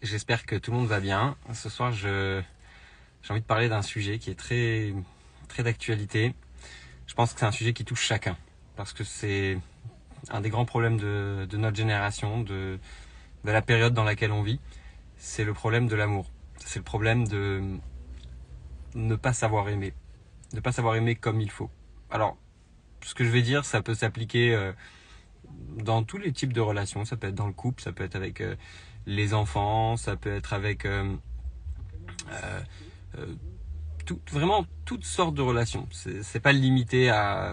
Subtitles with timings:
[0.00, 1.36] J'espère que tout le monde va bien.
[1.52, 2.44] Ce soir, j'ai
[3.30, 4.94] envie de parler d'un sujet qui est très,
[5.48, 6.34] très d'actualité.
[7.08, 8.36] Je pense que c'est un sujet qui touche chacun.
[8.76, 9.58] Parce que c'est
[10.30, 12.78] un des grands problèmes de, de notre génération, de,
[13.42, 14.60] de la période dans laquelle on vit.
[15.16, 16.30] C'est le problème de l'amour.
[16.64, 17.60] C'est le problème de
[18.94, 19.94] ne pas savoir aimer.
[20.52, 21.70] Ne pas savoir aimer comme il faut.
[22.08, 22.36] Alors,
[23.02, 24.72] ce que je vais dire, ça peut s'appliquer euh,
[25.76, 27.04] dans tous les types de relations.
[27.04, 28.54] Ça peut être dans le couple, ça peut être avec euh,
[29.06, 31.14] les enfants, ça peut être avec euh,
[32.32, 32.60] euh,
[34.30, 35.88] vraiment toutes sortes de relations.
[35.90, 37.52] C'est pas limité à,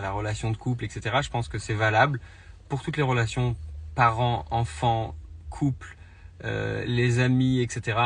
[0.00, 1.18] la relation de couple, etc.
[1.22, 2.20] Je pense que c'est valable
[2.68, 3.56] pour toutes les relations
[3.94, 5.14] parents, enfants,
[5.48, 5.96] couple,
[6.42, 7.98] les amis, etc.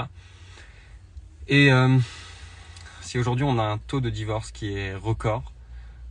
[1.48, 1.70] Et
[3.00, 5.54] si aujourd'hui on a un taux de divorce qui est record,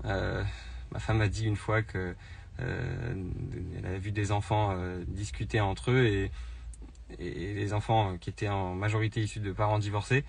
[0.04, 2.16] ma femme m'a dit une fois que
[2.60, 6.32] elle avait vu des enfants euh, discuter entre eux et,
[7.20, 10.24] et les enfants qui étaient en majorité issus de parents divorcés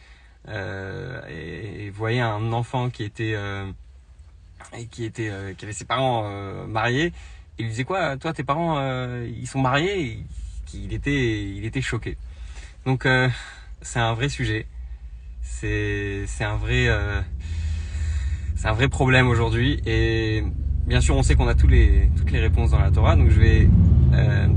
[0.49, 3.71] euh, et, et voyaient un enfant qui était euh,
[4.77, 7.13] et qui était euh, qui avait ses parents euh, mariés.
[7.59, 10.01] Il lui disait quoi toi tes parents euh, ils sont mariés?
[10.01, 10.25] Et
[10.73, 12.17] il était il était choqué.
[12.87, 13.29] Donc euh,
[13.83, 14.67] c'est un vrai sujet.
[15.43, 17.21] C'est c'est un vrai euh,
[18.57, 19.83] c'est un vrai problème aujourd'hui.
[19.85, 20.45] Et
[20.91, 23.31] bien sûr on sait qu'on a tous les toutes les réponses dans la Torah donc
[23.31, 23.69] je vais
[24.13, 24.49] euh,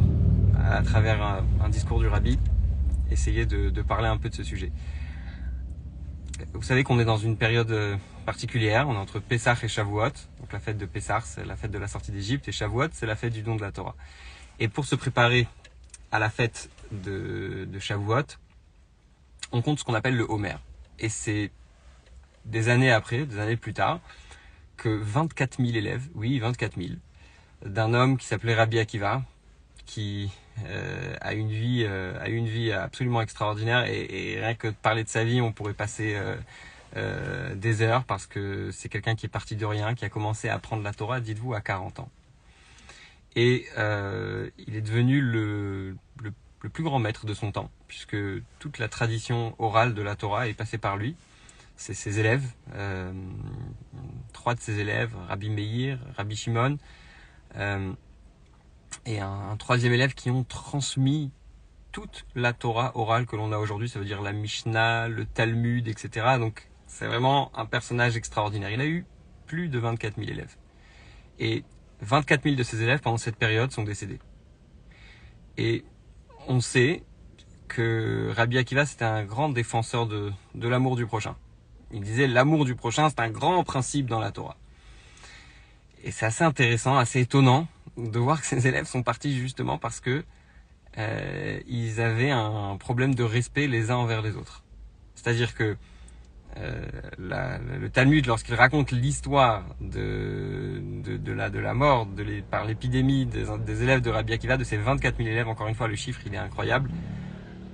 [0.67, 2.39] à travers un, discours du rabbi
[3.12, 4.72] essayer de, de parler un peu de ce sujet.
[6.54, 10.09] Vous savez qu'on est dans une période euh, particulière on est entre Pessah et Shavuot
[10.39, 13.06] donc la fête de Pessah c'est la fête de la sortie d'Égypte et Shavuot c'est
[13.06, 13.95] la fête du don de la Torah.
[14.59, 15.48] Et pour se préparer
[16.11, 18.26] à la fête de, de Shavuot
[19.52, 20.56] on compte ce qu'on appelle le Homer.
[20.98, 21.52] Et c'est
[22.45, 24.00] des années après, des années plus tard,
[24.84, 26.95] que 24 000 élèves, oui 24 000,
[27.66, 29.22] d'un homme qui s'appelait Rabbi Akiva,
[29.86, 30.30] qui
[30.66, 35.06] euh, a une vie, euh, a une vie absolument extraordinaire et, rien que de parler
[35.06, 36.20] de sa vie, on pourrait passer
[36.98, 40.49] euh, des heures parce que c'est quelqu'un qui est parti de rien, qui a commencé
[40.49, 42.10] à apprendre la Torah, dites-vous, à 40 ans.
[43.38, 48.17] Et il est devenu le, le, plus grand maître de son temps, puisque
[48.60, 51.15] toute la tradition orale de la Torah est passée par lui
[51.76, 52.45] c'est ses élèves,
[54.33, 56.77] trois de ses élèves, Rabbi Meir, Rabbi Shimon,
[57.55, 57.94] euh,
[59.05, 61.32] et un, troisième élève qui ont transmis
[61.92, 65.88] toute la Torah orale que l'on a aujourd'hui, ça veut dire la Mishnah, le Talmud,
[65.88, 66.38] etc.
[66.39, 68.71] Donc c'est vraiment un personnage extraordinaire.
[68.71, 69.05] Il a eu
[69.45, 70.55] plus de 24 000 élèves.
[71.39, 71.64] Et
[72.02, 74.20] 24 000 de ses élèves pendant cette période sont décédés.
[75.58, 75.83] Et
[76.48, 77.04] on sait
[77.67, 81.36] que Rabbi Akiva c'était un grand défenseur de, de l'amour du prochain.
[81.93, 84.58] Il disait l'amour du prochain, c'est un grand principe dans la Torah.
[86.04, 87.67] Et c'est assez intéressant, assez étonnant
[87.98, 90.26] de voir que ces élèves sont partis justement parce que
[90.98, 94.64] euh, ils avaient un problème de respect les uns envers les autres.
[95.15, 95.77] C'est-à-dire que
[96.58, 96.86] euh,
[97.17, 102.08] le Talmud, lorsqu'il raconte l'histoire de, de, la, de la mort
[102.52, 105.76] par l'épidémie des, des, élèves de Rabbi Akiva, de ces 24 000 élèves, encore une
[105.76, 106.92] fois, le chiffre il est incroyable.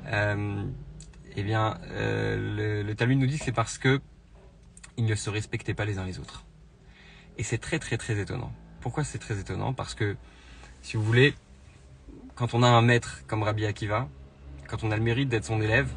[0.08, 0.64] Euh,
[1.36, 4.02] eh bien, euh, le, le, Talmud nous dit que c'est parce que
[4.98, 6.46] ils ne se respectaient pas les uns les autres.
[7.38, 8.52] Et c'est très très très étonnant.
[8.82, 9.74] Pourquoi c'est très étonnant?
[9.74, 10.18] Parce que,
[10.82, 11.34] si vous voulez,
[12.36, 14.08] quand on a un maître comme Rabbi Akiva,
[14.68, 15.90] quand on a le mérite d'être son élève,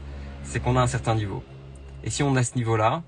[0.45, 1.43] c'est qu'on a un certain niveau.
[2.05, 3.03] Et si on a ce niveau-là,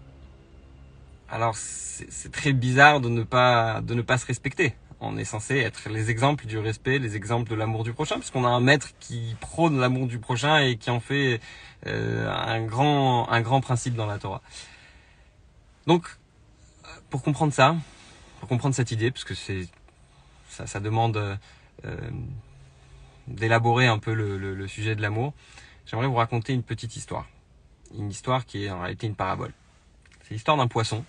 [1.29, 4.75] alors c'est très bizarre de ne pas de ne pas se respecter.
[5.05, 8.45] On est censé être les exemples du respect, les exemples de l'amour du prochain, puisqu'on
[8.45, 11.41] a un maître qui prône l'amour du prochain et qui en fait
[11.87, 14.43] euh, un grand principe dans la Torah.
[15.87, 16.07] Donc,
[17.11, 17.77] pour comprendre ça,
[18.41, 19.69] pour comprendre cette idée, parce que c'est
[20.49, 21.39] ça, demande
[21.85, 22.11] euh,
[23.27, 25.35] d'élaborer un peu le sujet de l'amour,
[25.87, 27.27] j'aimerais vous raconter une petite histoire.
[27.97, 29.53] Une histoire qui est en réalité une parabole.
[30.23, 31.05] C'est l'histoire d'un poisson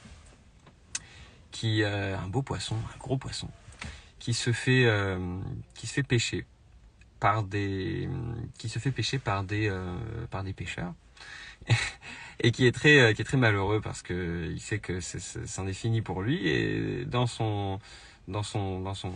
[1.52, 3.48] qui, euh, un beau poisson, un gros poisson,
[4.26, 5.20] qui se fait, euh,
[5.76, 6.48] qui se fait pêcher
[7.20, 8.10] par des,
[8.58, 9.96] qui se fait par des, euh,
[10.32, 10.96] par des pêcheurs.
[12.40, 15.74] et qui est très qui est très malheureux parce que il sait que c'en est,
[15.74, 17.80] fini pour lui et dans son
[18.28, 19.12] dans son dans son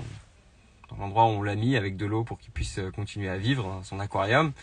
[0.97, 3.83] l'endroit où on l'a mis avec de l'eau pour qu'il puisse continuer à vivre dans
[3.83, 4.53] son aquarium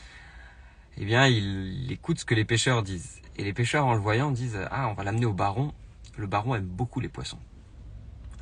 [0.97, 3.21] eh bien il, écoute ce que les pêcheurs disent.
[3.37, 5.73] Et les pêcheurs en le voyant disent ah on va l'amener au baron.
[6.17, 7.41] Le baron aime beaucoup les poissons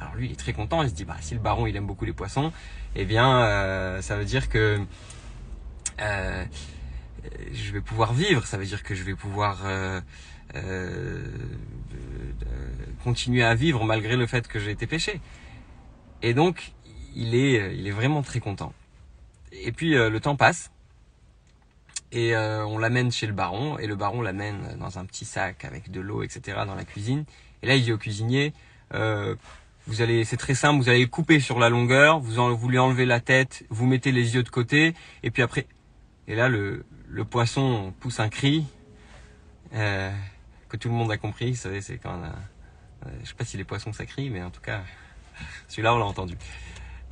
[0.04, 1.86] alors lui il est très content il se dit bah si le baron il aime
[1.86, 2.52] beaucoup les poissons
[2.94, 4.80] eh bien euh, ça veut dire que
[6.00, 6.44] euh,
[7.52, 10.00] je vais pouvoir vivre, ça veut dire que je vais pouvoir euh,
[10.56, 11.24] euh,
[13.02, 15.20] continuer à vivre malgré le fait que j'ai été pêché.
[16.22, 16.72] Et donc,
[17.14, 18.72] il est, il est vraiment très content.
[19.52, 20.70] Et puis, euh, le temps passe.
[22.12, 25.64] et euh, on l'amène chez le baron et le baron l'amène dans un petit sac
[25.64, 26.62] avec de l'eau, etc.
[26.66, 27.24] dans la cuisine.
[27.62, 28.52] Et là, il dit au cuisinier,
[28.92, 29.34] euh,
[29.86, 32.78] vous allez, c'est très simple, vous allez couper sur la longueur, vous, en, vous lui
[32.78, 35.66] enlevez la tête, vous mettez les yeux de côté, et puis après,
[36.26, 38.64] et là le, le poisson pousse un cri
[39.74, 40.10] euh,
[40.68, 41.50] que tout le monde a compris.
[41.50, 44.50] Vous savez, c'est quand, euh, je sais pas si les poissons ça crie, mais en
[44.50, 44.82] tout cas,
[45.68, 46.36] celui-là on l'a entendu.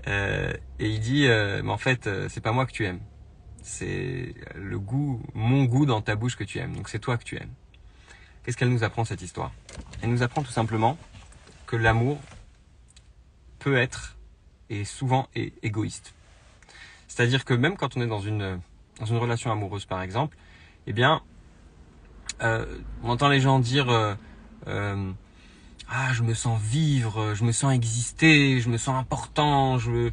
[0.09, 3.01] Euh, et il dit, euh, mais en fait, c'est pas moi que tu aimes,
[3.63, 6.75] c'est le goût, mon goût dans ta bouche que tu aimes.
[6.75, 7.53] Donc c'est toi que tu aimes.
[8.43, 9.53] Qu'est-ce qu'elle nous apprend cette histoire?
[10.01, 10.99] Elle nous apprend tout simplement
[11.67, 12.19] que l'amour
[13.63, 14.17] peut être
[14.71, 16.15] et souvent est égoïste.
[17.09, 18.61] C'est-à-dire que même quand on est dans une
[18.99, 20.37] dans une relation amoureuse par exemple,
[20.87, 21.23] eh bien,
[22.43, 22.65] euh,
[23.03, 24.15] on entend les gens dire euh,
[24.67, 25.13] euh,
[25.89, 30.11] ah je me sens vivre, je me sens exister, je me sens important, je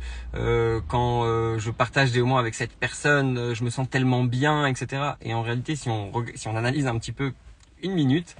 [0.87, 5.13] quand je partage des moments avec cette personne, je me sens tellement bien, etc.
[5.21, 7.33] Et en réalité, si on si on analyse un petit peu
[7.81, 8.35] une minute,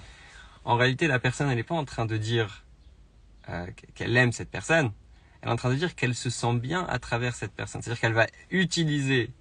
[0.65, 2.65] en réalité la personne elle n'est pas en train de dire
[3.95, 4.91] qu'elle aime cette personne,
[5.41, 7.81] elle est en train de dire qu'elle se sent bien à travers cette personne.
[7.81, 9.31] C'est-à-dire qu'elle va utiliser,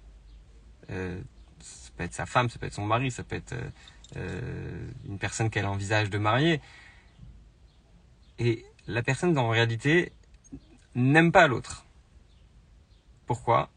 [0.91, 1.19] euh,
[1.59, 3.55] ça peut être sa femme, ça peut être son mari, ça peut être
[4.15, 6.61] euh, une personne qu'elle envisage de marier.
[8.39, 10.13] Et la personne, en réalité,
[10.95, 11.85] n'aime pas l'autre.
[13.27, 13.69] Pourquoi?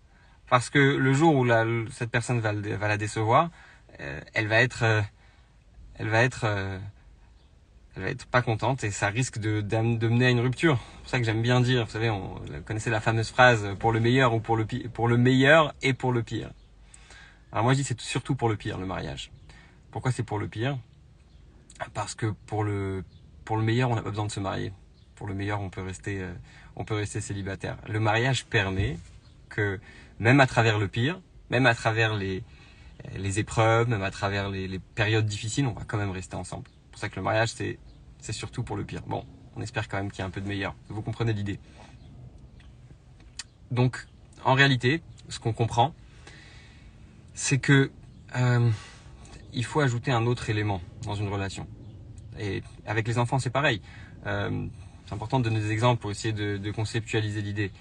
[0.49, 1.47] Parce que le jour où
[1.91, 3.51] cette personne va, la décevoir,
[4.01, 5.03] euh, elle va être, euh,
[5.97, 6.47] elle va être
[7.95, 9.61] elle va être pas contente et ça risque de,
[10.07, 10.79] mener à une rupture.
[10.79, 13.77] C'est pour ça que j'aime bien dire, vous savez, on vous connaissez la fameuse phrase
[13.79, 16.51] pour le meilleur ou pour le pire, pour le meilleur et pour le pire.
[17.53, 19.31] Alors moi je dis c'est surtout pour le pire le mariage.
[19.91, 20.79] Pourquoi c'est pour le pire?
[21.93, 23.05] Parce que pour le
[23.45, 24.73] pour le meilleur on n'a pas besoin de se marier.
[25.17, 26.33] Pour le meilleur on peut rester euh,
[26.77, 27.77] on peut rester célibataire.
[27.89, 28.99] Le mariage permet
[29.51, 29.79] que
[30.19, 32.43] même à travers le pire, même à travers les
[33.17, 36.71] les épreuves, même à travers les, les périodes difficiles, on va quand même rester ensemble.
[37.09, 37.79] Que le mariage, c'est,
[38.19, 39.03] c'est surtout pour le pire.
[39.07, 39.25] Bon,
[39.57, 40.75] on espère quand même qu'il y a un peu de meilleur.
[40.89, 41.59] Vous comprenez l'idée.
[43.71, 44.07] Donc,
[44.45, 45.95] en réalité, ce qu'on comprend,
[47.35, 47.91] c'est que
[48.37, 48.71] euh,
[49.53, 51.67] il faut ajouter un autre élément dans une relation.
[52.39, 53.83] Et avec les enfants, c'est pareil.
[54.27, 54.67] Euh,
[55.07, 57.73] c'est important de donner des exemples pour essayer de conceptualiser l'idée.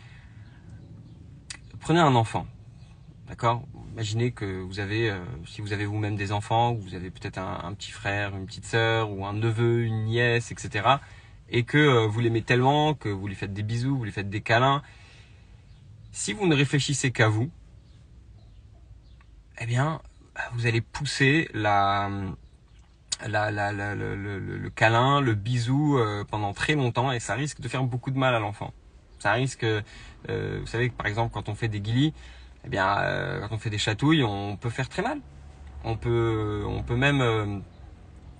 [1.79, 2.45] Prenez un enfant,
[3.31, 3.63] d'accord
[3.93, 7.73] imaginez que vous avez, euh, si vous avez vous-même des enfants, vous avez peut-être un,
[7.73, 10.87] petit frère, une petite sœur, ou un neveu, une nièce, etc.
[11.49, 14.29] Et que euh, vous l'aimez tellement, que vous lui faites des bisous, vous lui faites
[14.29, 14.81] des câlins.
[16.11, 17.49] Si vous ne réfléchissez qu'à vous,
[19.59, 20.01] eh bien,
[20.53, 22.33] vous allez pousser le,
[24.69, 28.33] câlin, le bisou euh, pendant très longtemps, et ça risque de faire beaucoup de mal
[28.35, 28.73] à l'enfant.
[29.19, 29.63] Ça risque,
[30.27, 32.11] vous savez, par exemple, quand on fait des guilis,
[32.65, 35.19] eh bien, euh, quand on fait des chatouilles, on peut faire très mal.
[35.83, 37.57] On peut, on peut même euh,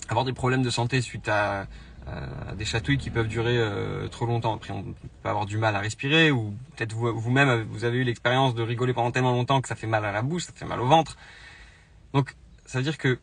[0.10, 1.66] avoir des problèmes de santé suite à,
[2.08, 4.56] à des chatouilles qui peuvent durer euh, trop longtemps.
[4.56, 8.04] Après, on peut avoir du mal à respirer ou peut-être vous, vous-même, vous avez eu
[8.04, 10.66] l'expérience de rigoler pendant tellement longtemps que ça fait mal à la bouche, ça fait
[10.66, 11.18] mal au ventre.
[12.14, 12.36] Donc,
[12.66, 13.20] ça veut dire que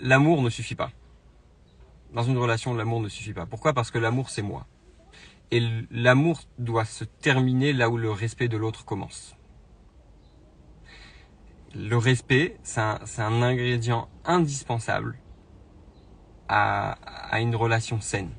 [0.00, 0.90] l'amour ne suffit pas.
[2.12, 3.46] Dans une relation, l'amour ne suffit pas.
[3.46, 3.72] Pourquoi?
[3.72, 4.66] Parce que l'amour, c'est moi.
[5.50, 9.36] Et l'amour doit se terminer là où le respect de l'autre commence.
[11.74, 15.18] Le respect, c'est un, ingrédient indispensable
[16.48, 16.96] à,
[17.40, 18.30] une relation saine.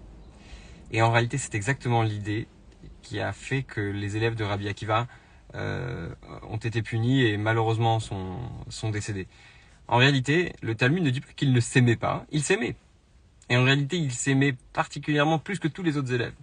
[0.91, 2.47] Et en réalité, c'est exactement l'idée
[3.01, 5.07] qui a fait que les élèves de Rabbi Akiva
[5.53, 6.13] euh,
[6.49, 8.37] ont été punis et malheureusement sont,
[8.69, 9.27] sont décédés.
[9.87, 12.75] En réalité, le Talmud ne dit plus qu'ils ne s'aimaient pas, ils s'aimaient.
[13.49, 16.33] Et en réalité, ils s'aimaient particulièrement plus que tous les autres élèves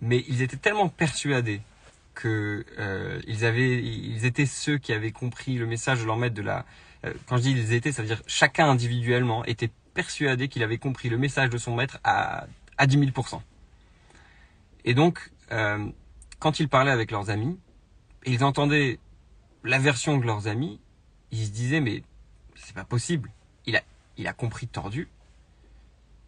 [0.00, 1.60] mais ils étaient tellement persuadés
[2.14, 6.34] que euh, ils avaient, ils étaient ceux qui avaient compris le message de leur maître
[6.34, 6.64] de la.
[7.04, 10.78] Euh, quand je dis ils étaient, ça veut dire chacun individuellement était persuadé qu'il avait
[10.78, 12.46] compris le message de son maître à
[12.78, 13.40] à 10 000%
[14.84, 15.86] Et donc, euh,
[16.38, 17.58] quand ils parlaient avec leurs amis,
[18.26, 18.98] ils entendaient
[19.64, 20.80] la version de leurs amis,
[21.30, 22.02] ils se disaient mais
[22.54, 23.30] c'est pas possible.
[23.66, 23.82] Il a,
[24.16, 25.08] il a compris tordu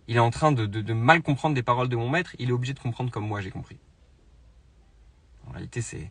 [0.09, 2.73] il est en train de, mal comprendre des paroles de mon maître, il est obligé
[2.73, 3.79] de comprendre comme moi j'ai compris.
[5.47, 6.11] En réalité, c'est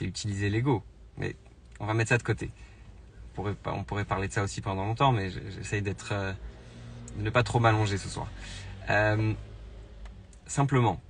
[0.00, 0.82] utiliser l'ego.
[1.18, 1.36] Mais
[1.80, 2.50] on va mettre ça de côté.
[3.30, 6.32] On pourrait, on pourrait parler de ça aussi pendant longtemps, mais j'essaye d'être euh,
[7.18, 8.28] de ne pas trop m'allonger ce soir.
[8.88, 9.34] Euh,
[10.46, 11.00] simplement,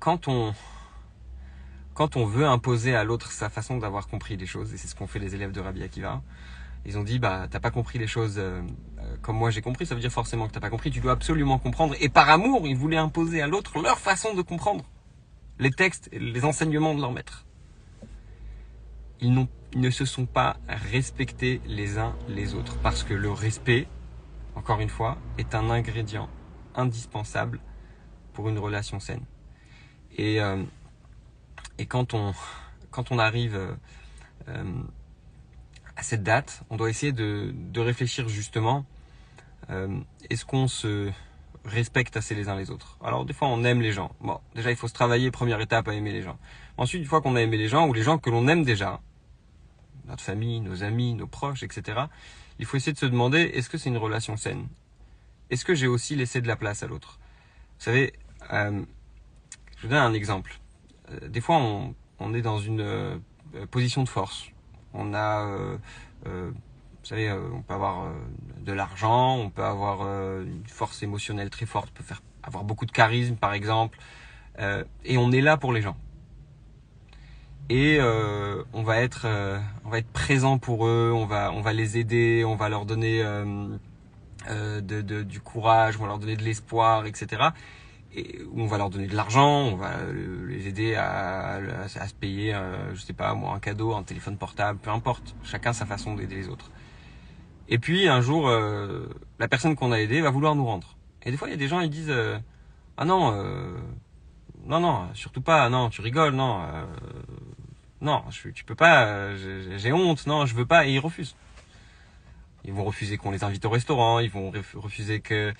[0.00, 0.54] quand on
[1.94, 4.94] quand on veut imposer à l'autre sa façon d'avoir compris les choses, et c'est ce
[4.94, 6.22] qu'ont fait les élèves de Rabbi Akiva,
[6.88, 8.62] ils ont dit bah t'as pas compris les choses euh,
[8.98, 11.12] euh, comme moi j'ai compris, ça veut dire forcément que t'as pas compris, tu dois
[11.12, 11.94] absolument comprendre.
[12.00, 14.84] Et par amour, ils voulaient imposer à l'autre leur façon de comprendre
[15.58, 17.46] les textes les enseignements de leur maître.
[19.20, 22.78] ils, ils ne se sont pas respectés les uns les autres.
[22.78, 23.86] Parce que le respect,
[24.54, 26.28] encore une fois, est un ingrédient
[26.74, 27.60] indispensable
[28.32, 29.24] pour une relation saine.
[30.16, 30.62] Et, euh,
[31.78, 32.32] et quand, on,
[32.90, 33.74] quand on arrive euh,
[34.48, 34.82] euh,
[35.98, 38.86] à cette date, on doit essayer de, de réfléchir justement,
[40.30, 41.10] est-ce qu'on se
[41.66, 42.96] respecte assez les uns les autres?
[43.04, 44.14] Alors des fois on aime les gens.
[44.22, 46.38] Bon, déjà il faut se travailler, première étape à aimer les gens.
[46.78, 49.00] Ensuite, une fois qu'on a aimé les gens, ou les gens que l'on aime déjà,
[50.06, 52.02] notre famille, nos amis, nos proches, etc.,
[52.58, 54.68] il faut essayer de se demander, est-ce que c'est une relation saine?
[55.50, 57.18] Est-ce que j'ai aussi laissé de la place à l'autre?
[57.78, 58.12] Vous savez,
[58.52, 58.82] euh,
[59.76, 60.58] je vous donne un exemple.
[61.10, 63.18] Euh, des fois, on, on, est dans une euh,
[63.70, 64.50] position de force.
[64.94, 65.76] On a, euh,
[66.26, 68.10] euh, vous savez, on peut avoir
[68.60, 70.02] de l'argent, on peut avoir
[70.40, 73.98] une force émotionnelle très forte, on peut faire avoir beaucoup de charisme, par exemple,
[75.04, 75.96] et on est là pour les gens.
[77.70, 79.26] Et on va être,
[79.84, 82.84] on va être présent pour eux, on va, on va les aider, on va leur
[82.84, 83.24] donner
[85.24, 87.50] du courage, on va leur donner de l'espoir, etc
[88.54, 89.90] on va leur donner de l'argent, on va
[90.46, 94.78] les aider à, se payer, euh, je sais pas moi, un cadeau, un téléphone portable,
[94.78, 95.34] peu importe.
[95.44, 96.70] Chacun sa façon d'aider les autres.
[97.68, 100.96] Et puis un jour, euh, la personne qu'on a aidée va vouloir nous rendre.
[101.24, 102.38] Et des fois, il y a des gens ils disent euh,
[102.96, 103.32] ah non,
[104.64, 106.62] non non, surtout pas, non, tu rigoles, non,
[108.00, 108.24] non,
[108.54, 111.36] tu peux pas, j'ai honte, non, je veux pas, et ils refusent.
[112.64, 115.54] Ils vont refuser qu'on les invite au restaurant, ils vont refuser que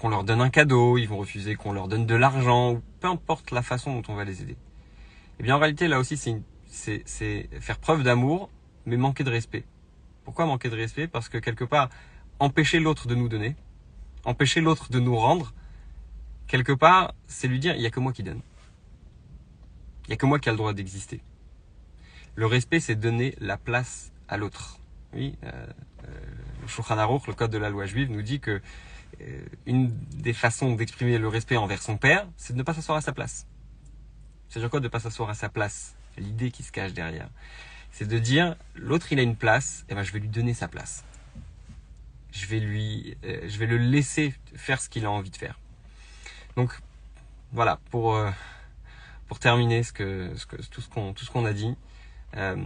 [0.00, 3.08] qu'on leur donne un cadeau, ils vont refuser qu'on leur donne de l'argent, ou peu
[3.08, 4.56] importe la façon dont on va les aider.
[5.38, 6.16] Eh bien, en réalité, là aussi,
[6.66, 8.50] c'est faire preuve d'amour,
[8.86, 9.64] mais manquer de respect.
[10.24, 11.08] Pourquoi manquer de respect?
[11.08, 11.88] Parce que quelque part,
[12.38, 13.56] empêcher l'autre de nous donner,
[14.24, 15.52] empêcher l'autre de nous rendre,
[16.46, 18.40] quelque part, c'est lui dire, il n'y a que moi qui donne.
[20.04, 21.20] Il n'y a que moi qui a le droit d'exister.
[22.34, 24.78] Le respect, c'est donner la place à l'autre.
[25.12, 25.66] Oui, euh,
[26.04, 26.10] euh,
[26.62, 28.60] le le code de la loi juive, nous dit que
[29.66, 33.00] une des façons d'exprimer le respect envers son père, c'est de ne pas s'asseoir à
[33.00, 33.46] sa place.
[34.48, 35.94] C'est-à-dire quoi de ne pas s'asseoir à sa place?
[36.16, 37.28] L'idée qui se cache derrière.
[37.92, 40.54] C'est de dire, l'autre il a une place, et eh ben je vais lui donner
[40.54, 41.04] sa place.
[42.32, 45.58] Je vais lui, euh, je vais le laisser faire ce qu'il a envie de faire.
[46.56, 46.78] Donc,
[47.52, 48.30] voilà, pour, euh,
[49.26, 51.74] pour terminer ce que, ce que, tout ce qu'on a dit.
[52.36, 52.56] Euh,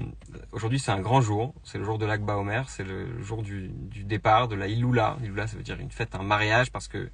[0.53, 1.55] Aujourd'hui, c'est un grand jour.
[1.65, 2.69] C'est le jour de l'Akba Omer.
[2.69, 3.71] C'est le jour du,
[4.05, 5.17] départ de la Iloula.
[5.23, 7.11] Iloula, ça veut dire une fête, un mariage, parce que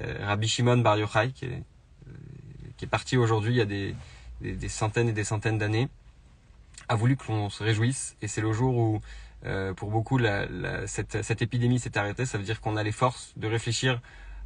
[0.00, 1.62] euh, Rabbi Shimon Bar Yochai, qui est,
[2.08, 2.12] euh,
[2.76, 5.88] qui est parti aujourd'hui il y a des, centaines et des centaines d'années,
[6.88, 8.16] a voulu que l'on se réjouisse.
[8.22, 9.00] Et c'est le jour où,
[9.76, 10.18] pour beaucoup,
[10.86, 12.26] cette, cette, épidémie s'est arrêtée.
[12.26, 14.00] Ça veut dire qu'on a les forces de réfléchir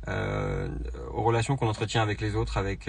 [0.06, 2.88] aux relations qu'on entretient avec les autres, avec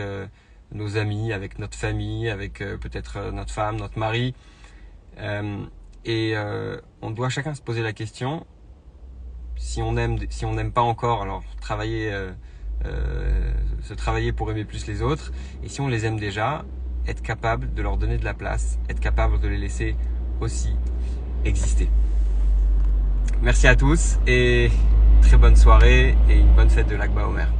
[0.72, 4.34] nos amis, avec notre famille, avec euh, peut-être euh, notre femme, notre mari.
[5.20, 5.66] Euh,
[6.06, 6.34] et
[7.02, 8.48] on doit chacun se poser la question
[9.58, 12.10] si on aime, si on n'aime pas encore, alors travailler,
[13.82, 15.34] se travailler pour aimer plus les autres.
[15.62, 16.64] Et si on les aime déjà,
[17.06, 19.98] être capable de leur donner de la place, être capable de les laisser
[20.40, 20.74] aussi
[21.44, 21.90] exister.
[23.42, 24.72] Merci à tous et
[25.22, 27.59] très bonne soirée et une bonne fête de l'Akba Omer.